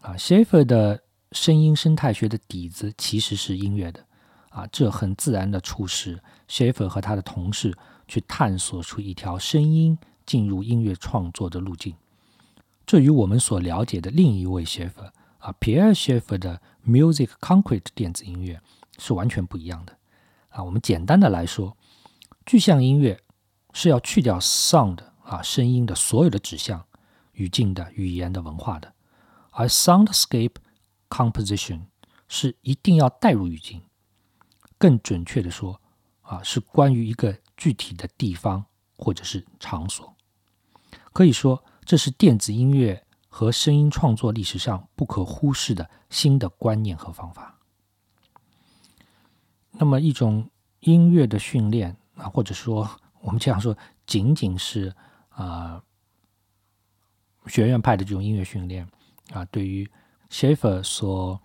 [0.00, 1.02] 啊，谢夫的
[1.32, 4.04] 声音生态学的底子其实是音乐的。
[4.50, 7.76] 啊，这很自然的促使 Schaefer 和他的同事
[8.08, 11.94] 去探索出一条声音进入音乐创作的路径。
[12.86, 18.60] 这与我们所了解的另一位 Schaefer 啊，Pierre Schaefer 的 Music Concrete 电子音乐
[18.98, 19.92] 是完全不一样的。
[20.48, 21.76] 啊，我们简单的来说，
[22.46, 23.20] 具象音乐
[23.72, 26.86] 是要去掉 sound 啊声音的所有的指向、
[27.32, 28.92] 语境的语言的文化的，
[29.50, 30.54] 而 soundscape
[31.08, 31.82] composition
[32.28, 33.82] 是一定要带入语境。
[34.78, 35.80] 更准确的说，
[36.22, 38.64] 啊，是关于一个具体的地方
[38.96, 40.14] 或者是场所。
[41.12, 47.58] 可以说，这是电子音乐和声音创作历史上不可忽视的新的观念和方法。
[49.72, 50.48] 那么，一种
[50.80, 52.88] 音乐的训练啊，或者说
[53.20, 54.94] 我们这样说，仅仅是
[55.28, 55.82] 啊
[57.46, 58.88] 学院派的这种音乐训练
[59.32, 59.88] 啊，对于
[60.30, 61.40] Schaefer 所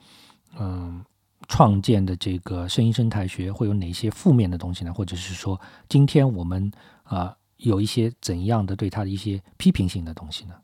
[0.58, 1.06] 嗯。
[1.50, 4.94] 创建的这个声音生态学会有哪些负面的东西呢？
[4.94, 5.60] 或者是说，
[5.90, 6.72] 今天我们
[7.04, 10.56] 啊有一些怎样的对它的一些批评性的东西呢？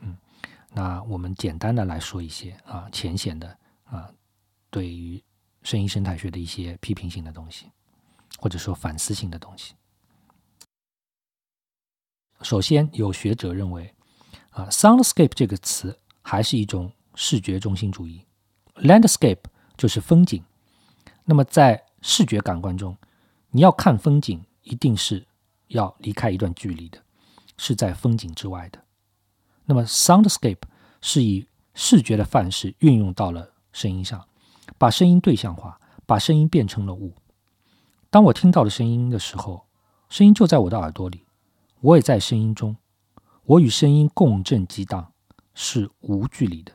[0.00, 0.14] 嗯，
[0.74, 4.10] 那我们简单的来说一些啊浅显的啊
[4.68, 5.20] 对于
[5.62, 7.70] 声音生态学的一些批评性的东西，
[8.38, 9.72] 或者说反思性的东西。
[12.42, 13.94] 首先，有学者认为
[14.50, 18.24] 啊，soundscape 这个词还是一种视觉中心主义
[18.76, 19.38] ，landscape。
[19.76, 20.44] 就是风景。
[21.24, 22.94] 那么在视觉感官中，
[23.48, 25.26] 你要看风景，一定是
[25.68, 26.98] 要离开一段距离的，
[27.56, 28.78] 是在风景之外的。
[29.64, 30.60] 那么 soundscape
[31.00, 34.28] 是以视觉的范式运用到了声音上，
[34.76, 37.14] 把声音对象化，把声音变成了物。
[38.10, 39.64] 当我听到的声音的时候，
[40.10, 41.24] 声音就在我的耳朵里，
[41.80, 42.76] 我也在声音中，
[43.44, 45.12] 我与声音共振激荡，
[45.54, 46.72] 是无距离的。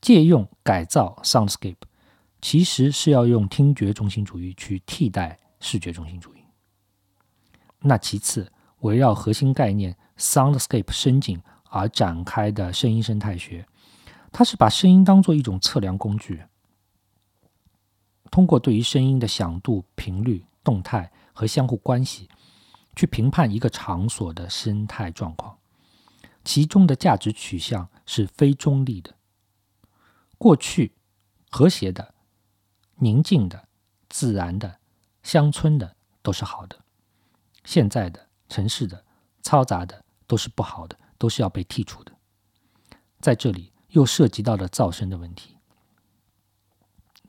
[0.00, 1.76] 借用改造 soundscape，
[2.40, 6.40] 其实是要用听觉中心主义去替代视觉中心主义。
[7.80, 13.66] 那其次，围绕核心概念 soundscape 深井而展开的声音生态学，
[14.30, 16.42] 它是把声音当做一种测量工具，
[18.30, 22.28] 通过对于声音的响度、频率、动态和相互关系，
[22.96, 25.58] 去评判一个场所的生态状况，
[26.44, 29.14] 其中的价值取向是非中立的。
[30.36, 30.92] 过去，
[31.50, 32.14] 和谐的、
[32.96, 33.68] 宁静的、
[34.08, 34.80] 自然的、
[35.22, 36.78] 乡村的都是好的；
[37.64, 39.04] 现在的、城市的、
[39.42, 42.12] 嘈杂的都是不好的，都是要被剔除的。
[43.20, 45.56] 在这里又涉及到了噪声的问题。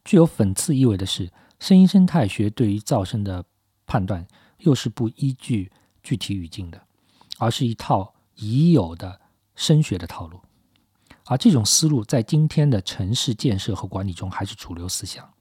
[0.04, 3.46] 具有讽刺意味的是，声音生态学对于噪声的
[3.86, 4.26] 判断
[4.62, 6.82] 又是不依据具体语境的，
[7.38, 9.22] 而是一套已有的
[9.56, 10.42] 声学的套路。
[11.26, 15.32] 而这种思路在今天的城市建设和管理中还是主流思想。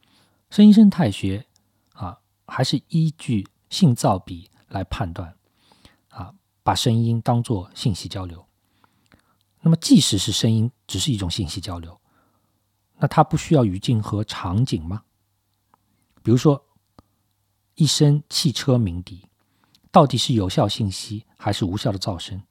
[0.51, 1.47] 声音生态学
[1.95, 5.35] 啊，还是依据信噪比来判断
[6.09, 8.47] 啊，把声音当作信息交流。
[9.63, 12.01] 那么，即使是声音只是一种信息交流，
[12.99, 15.03] 那它不需要语境和场景吗？
[16.23, 16.65] 比如说，
[17.75, 19.29] 一声汽车鸣笛，
[19.91, 22.43] 到底是有效信息还是无效的噪声？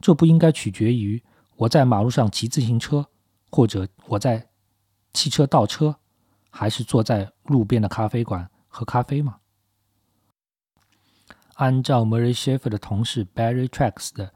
[0.00, 1.22] 这不应该取决于。
[1.56, 3.06] 我在马路上骑自行车，
[3.50, 4.50] 或者我在
[5.14, 5.96] 汽车倒车，
[6.50, 9.38] 还是坐在路边的咖啡馆喝咖啡吗？
[11.54, 14.34] 按照 Murray Schafer 的同事 Barry Tracks 的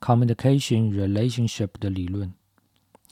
[0.00, 2.34] Communication Relationship 的理论，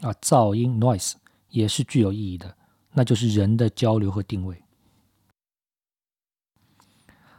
[0.03, 1.15] 啊，噪音 noise
[1.49, 2.55] 也是具有意义的，
[2.93, 4.63] 那就是人的交流和定位。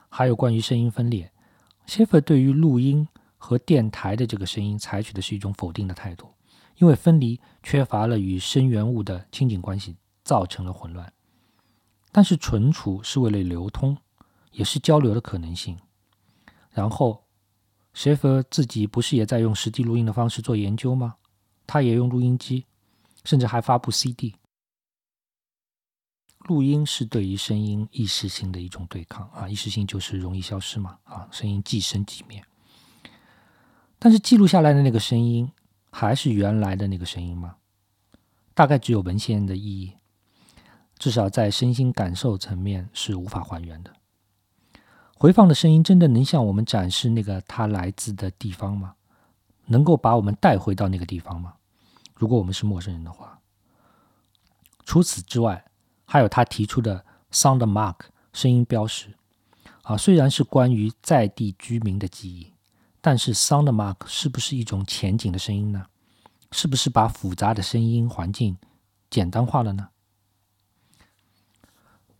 [0.09, 1.31] 还有关于声音分裂
[1.87, 3.07] ，Schafer 对于录音。
[3.41, 6.27] 和电台的这个声音采取的是一种否定的态度，
[6.75, 9.95] 因为分离缺乏了与声源物的亲近关系，
[10.25, 11.11] 造成了混乱。
[12.11, 13.97] 但是存储是为了流通，
[14.51, 15.79] 也是交流的可能性。
[16.71, 17.23] 然后
[17.95, 21.15] ，Schafer 自己不是也在用实地录音的方式做研究吗？
[21.65, 22.65] 他也用录音机，
[23.23, 24.35] 甚至还发布 CD。
[26.49, 32.43] 录音是对于声音意识性的一种对抗啊，意识性就是容易消失嘛啊，声音即生即灭。
[33.99, 35.51] 但是记录下来的那个声音
[35.91, 37.57] 还是原来的那个声音吗？
[38.55, 39.93] 大概只有文献的意义，
[40.97, 43.93] 至少在身心感受层面是无法还原的。
[45.13, 48.95] 回放的声音真的能向我们展示那个它来自的地方吗？
[49.67, 51.53] 能够把我们带回到那个地方吗？
[52.15, 53.39] 如果我们是陌生人的话。
[54.83, 55.63] 除此之外，
[56.11, 57.95] 还有他提出的 sound mark
[58.33, 59.13] 声音标识
[59.83, 62.51] 啊，虽然是关于在地居民的记忆，
[62.99, 65.85] 但是 sound mark 是不是一种前景的声音呢？
[66.51, 68.57] 是不是把复杂的声音环境
[69.07, 69.89] 简单化了呢？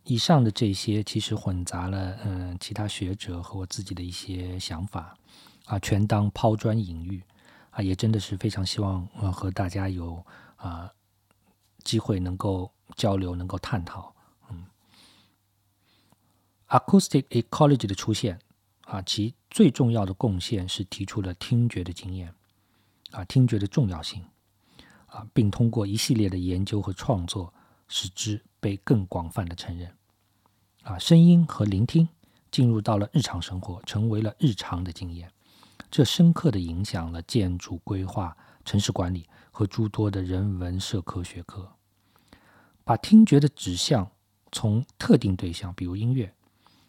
[0.04, 5.16] 以上的这些其实混杂了嗯其他学者和我自己的一些想法
[5.64, 7.20] 啊，全当抛砖引玉
[7.70, 10.24] 啊，也真的是非常希望呃和大家有
[10.54, 10.88] 啊
[11.82, 14.14] 机会能够交流，能够探讨。
[14.50, 14.66] 嗯
[16.68, 18.38] ，acoustic ecology 的出现
[18.82, 22.34] 啊，其最重要的贡献是提出了听觉的经验。
[23.12, 24.24] 啊，听觉的重要性，
[25.06, 27.52] 啊，并通过一系列的研究和创作，
[27.88, 29.92] 使之被更广泛的承认。
[30.84, 32.08] 啊，声音和聆听
[32.52, 35.28] 进入到了日常生活，成为了日常的经验，
[35.90, 41.72] 这深刻的影响了建筑规划、城市管理和诸多的人文社科学科。
[42.90, 44.10] 把听觉的指向
[44.50, 46.34] 从特定对象，比如音乐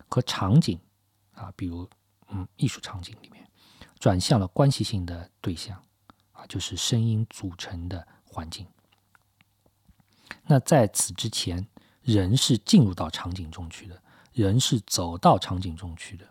[0.10, 0.80] 和场景，
[1.36, 1.88] 啊，比如
[2.30, 3.48] 嗯艺术场景里面，
[4.00, 5.80] 转向了关系性的对象
[6.32, 6.44] 啊。
[6.48, 8.66] 就是声音组成的环境。
[10.48, 11.68] 那在此之前，
[12.02, 14.02] 人是进入到场景中去的，
[14.34, 16.28] 人是走到场景中去的。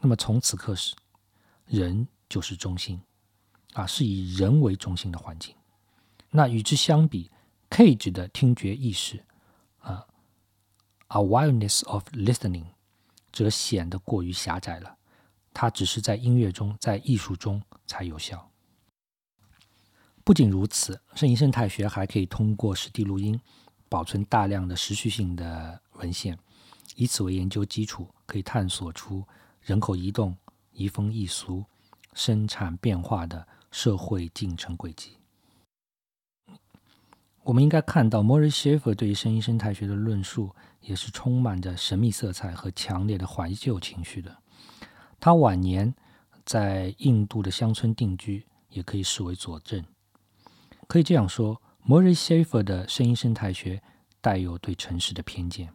[0.00, 0.94] 那么从此刻始，
[1.64, 3.00] 人就是中心，
[3.72, 5.54] 啊，是以人为中心的环境。
[6.28, 7.30] 那与之相比
[7.70, 9.24] ，Cage 的听觉意识，
[9.78, 10.06] 啊
[11.08, 12.66] ，awareness of listening，
[13.32, 14.96] 则显得过于狭窄了。
[15.54, 18.50] 它只是在音乐中，在艺术中才有效。
[20.22, 23.40] 不仅如此，声音生态学还可以通过实地录音
[23.88, 26.38] 保存大量的时序性的文献，
[26.94, 29.26] 以此为研究基础，可以探索出
[29.60, 30.36] 人口移动、
[30.72, 31.64] 移风易俗、
[32.12, 35.17] 生产变化的社会进程轨迹。
[37.48, 44.36] 我们应该看到，Morris Schaefer 对于声音生态学的论述也是充满着神秘色彩和强烈的怀旧情绪的。
[45.18, 45.94] 他晚年
[46.44, 49.82] 在印度的乡村定居，也可以视为佐证。
[50.86, 53.82] 可以这样说，Morris Schaefer 的声音生态学
[54.20, 55.72] 带有对城市的偏见。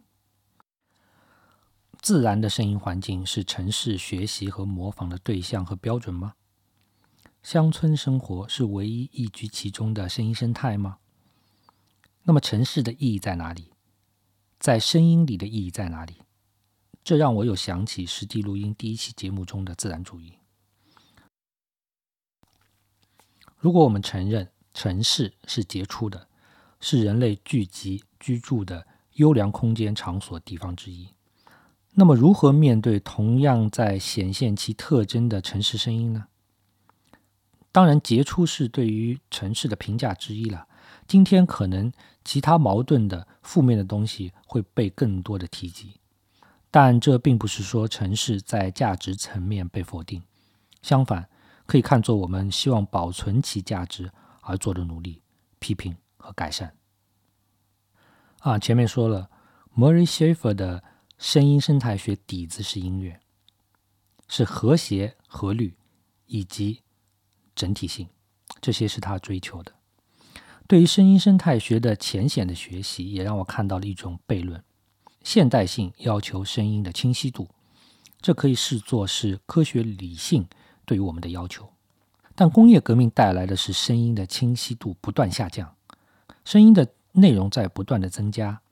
[2.00, 6.34] 自然的声音环境是城市学习和模仿的对象和标准吗？
[7.42, 10.98] 乡村生活是唯一一居其中的声音生态吗？
[12.24, 13.72] 那么城市的意义在哪里？
[14.58, 16.22] 在声音里的意义在哪里？
[17.02, 20.38] 这让我有想起实地录音第一期节目中的自然主义。
[23.58, 26.28] 如果我们承认，城市是杰出的，
[26.80, 31.10] 是人类聚集居住的优良空间场所地方之一。
[31.92, 36.28] 那么，如何面对同样在显现其特征的城市声音呢？
[37.70, 40.66] 当然，杰出是对于城市的评价之一了。
[41.06, 41.92] 今天可能
[42.24, 46.00] 其他矛盾的负面的东西会被更多的提及，
[46.70, 50.22] 但这并不是说城市在价值层面被否定，
[50.82, 51.28] 相反，
[51.66, 54.10] 可以看作我们希望保存其价值。
[54.46, 55.22] 而做的努力、
[55.58, 56.76] 批评和改善。
[58.40, 59.30] 啊，前面说了
[59.74, 60.84] ，Murray Schaefer 的
[61.16, 63.18] 声音生态学底子是音乐，
[64.28, 65.74] 是和谐、和律
[66.26, 66.82] 以及
[67.54, 68.06] 整体性，
[68.60, 69.72] 这些是他追求的。
[70.66, 74.64] 对于声音生态学的浅显的学习，也让我看到了一种悖论：
[75.22, 77.48] 现代性要求声音的清晰度，
[78.22, 80.46] 这可以视作是科学理性
[80.86, 81.68] 对于我们的要求。
[82.34, 85.76] 但工业革命带来的是声音的清晰度不断下降，
[86.46, 88.62] 声音的内容在不断的增加，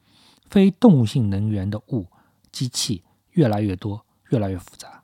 [0.49, 2.07] 非动物性能源的物
[2.51, 5.03] 机器越来越多，越来越复杂。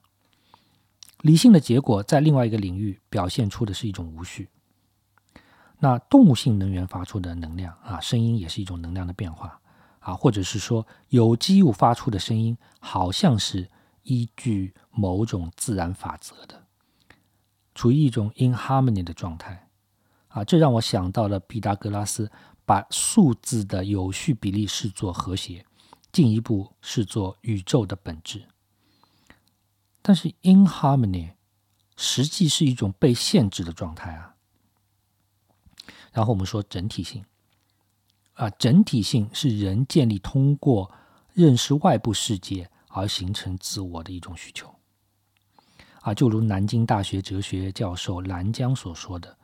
[1.21, 4.49] 理性的结果在另外一个领域表现出的是一种无序。
[5.81, 9.61] 那动物性能源发出的能量啊，声音也是一种能量的变化
[10.01, 13.71] 啊，或者是说有机物发出的声音好像是
[14.03, 16.65] 依据某种自然法则的。
[17.75, 19.69] 处于一种 in harmony 的状态，
[20.27, 22.29] 啊，这让我想到了毕达哥拉斯
[22.65, 25.65] 把数字的有序比例视作和谐，
[26.11, 28.49] 进一步视作宇宙的本质。
[30.03, 31.35] 但是 in harmony
[31.97, 34.35] 实际是一种被限制的状态啊。
[36.19, 37.25] 然后我们说整体性，
[38.35, 40.91] 啊，整体性是人建立通过
[41.33, 44.69] 认识外部世界而形成自我的一种需求。
[46.01, 49.39] 啊，就如南京大学哲学教授兰江所说的，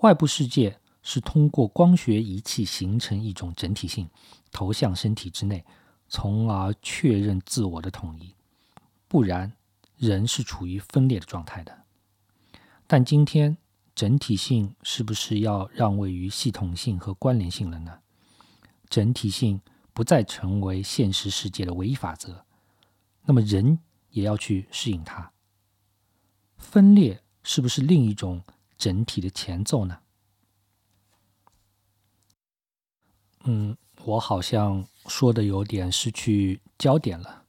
[0.00, 4.08] 外部世界是通过光学仪器形成一种整体性，
[4.50, 5.62] 投向身体之内，
[6.08, 8.34] 从而确认自我的统一。
[9.06, 9.52] 不然，
[9.98, 11.76] 人是处于分裂的状态的。
[12.86, 13.58] 但今天，
[13.96, 18.00] 整体性是不是要让位于系统性和关联性了呢？
[18.90, 19.62] 整体性
[19.94, 22.44] 不再成为现实世界的唯一法则，
[23.24, 23.78] 那么人
[24.10, 25.32] 也要去适应它。
[26.58, 28.42] 分裂是不是另一种
[28.76, 29.98] 整体的前奏呢？
[33.44, 33.74] 嗯，
[34.04, 37.44] 我好像说的有点失去焦点了。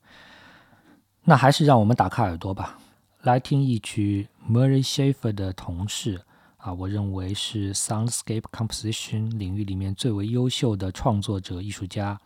[1.24, 2.80] 那还是让我们打开耳朵吧，
[3.22, 6.24] 来听一曲 Murray Schafer 的同事
[6.58, 12.20] 啊，我认为是 Soundscape Composition 领域里面最为优秀的创作者艺术家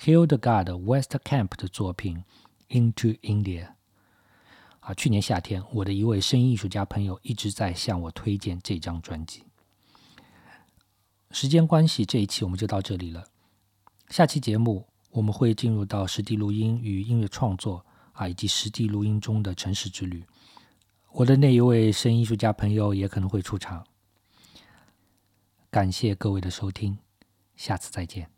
[0.00, 2.22] Hildegard Westcamp 的作品
[2.68, 3.68] Into India。
[4.80, 9.44] 啊，去年夏天，我的一位声音艺术家朋友一直在向我推荐这张专辑。
[11.30, 13.26] 时间关系，这一期我们就到这里了。
[14.08, 20.24] 下期节目我们会进入到实地录音与音乐创作啊，以及实地录音中的城市之旅。
[21.12, 23.84] 我的那一位声音艺术家朋友也可能会出场。
[25.70, 26.98] 感谢各位的收听，
[27.56, 28.30] 下次再见。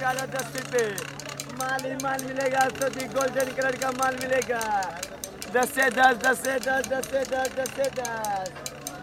[0.00, 0.86] रुपये दस रुपये
[1.60, 4.60] माल ही माल मिलेगा तो golden colour का माल मिलेगा।
[5.54, 8.48] दस से दस दस से दस दस से दस दस से दस।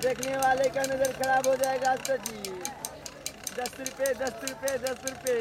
[0.03, 2.39] देखने वाले का नज़र खराब हो जाएगा तो जी
[3.57, 5.39] दस रुपये दस रुपये दस रुपये